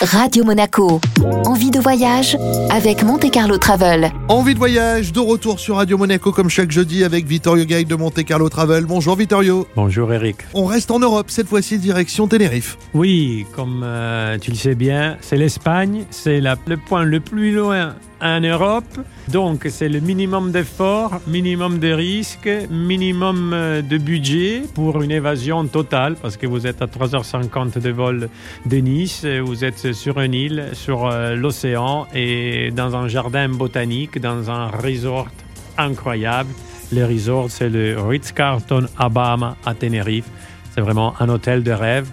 [0.00, 1.00] Radio Monaco.
[1.44, 2.36] Envie de voyage
[2.70, 4.12] avec Monte Carlo Travel.
[4.28, 7.96] Envie de voyage, de retour sur Radio Monaco comme chaque jeudi avec Vittorio Guide de
[7.96, 8.84] Monte Carlo Travel.
[8.84, 9.66] Bonjour Vittorio.
[9.74, 10.36] Bonjour Eric.
[10.54, 12.78] On reste en Europe, cette fois-ci direction Tenerife.
[12.94, 17.94] Oui, comme euh, tu le sais bien, c'est l'Espagne, c'est le point le plus loin
[18.20, 19.00] en Europe.
[19.28, 25.66] Donc c'est le minimum d'efforts, minimum de risques, minimum euh, de budget pour une évasion
[25.66, 28.28] totale parce que vous êtes à 3h50 de vol
[28.66, 34.20] de Nice, vous êtes sur une île, sur euh, l'océan et dans un jardin botanique,
[34.20, 35.28] dans un resort
[35.76, 36.50] incroyable.
[36.92, 40.26] Le resort c'est le Ritz-Carlton Abama à Tenerife.
[40.74, 42.08] C'est vraiment un hôtel de rêve.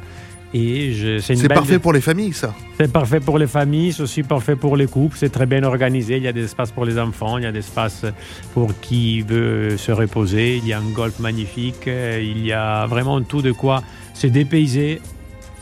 [0.54, 2.54] C'est parfait pour les familles, ça.
[2.80, 5.18] C'est parfait pour les familles, c'est aussi parfait pour les couples.
[5.20, 6.16] C'est très bien organisé.
[6.16, 8.06] Il y a des espaces pour les enfants, il y a des espaces
[8.54, 10.58] pour qui veut se reposer.
[10.58, 11.88] Il y a un golf magnifique.
[11.88, 13.84] Il y a vraiment tout de quoi
[14.14, 15.02] se dépayser.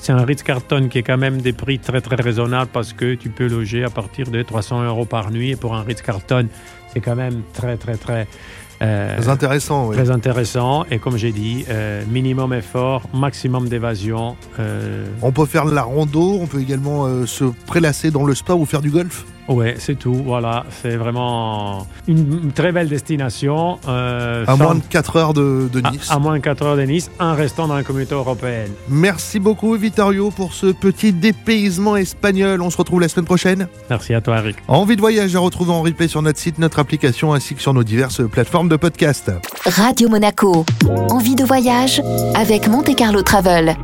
[0.04, 3.30] C'est un Ritz-Carton qui est quand même des prix très très raisonnables parce que tu
[3.30, 5.52] peux loger à partir de 300 euros par nuit.
[5.52, 6.50] Et pour un Ritz-Carton,
[6.92, 8.28] c'est quand même très très très
[8.82, 9.96] euh, très intéressant, oui.
[9.96, 10.84] Très intéressant.
[10.92, 14.36] Et comme j'ai dit, euh, minimum effort, maximum d'évasion.
[14.60, 15.06] Euh.
[15.22, 18.66] On peut faire de la rando, on peut également se prélasser dans le spa ou
[18.66, 20.14] faire du golf Ouais, c'est tout.
[20.14, 23.80] Voilà, c'est vraiment une très belle destination.
[23.88, 26.10] Euh, à moins de 4 heures de, Nice.
[26.10, 28.72] À, moins de 4 heures de Nice, en restant dans la communauté européenne.
[28.90, 32.62] Merci beaucoup, Vittorio, pour ce petit dépaysement espagnol.
[32.62, 33.68] On se retrouve la semaine prochaine.
[33.90, 34.58] Merci à toi, Eric.
[34.68, 37.74] Envie de voyage à retrouver en replay sur notre site, notre application ainsi que sur
[37.74, 39.32] nos diverses plateformes de podcast.
[39.66, 40.66] Radio Monaco.
[41.10, 42.02] Envie de voyage
[42.36, 43.76] avec Monte Carlo Travel.